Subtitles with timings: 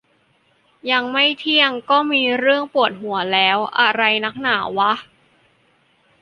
[0.91, 4.93] ยังไม่เที่ยงก็มีเรื่องปวดหัวแล้ว อะไรนักหนาวะ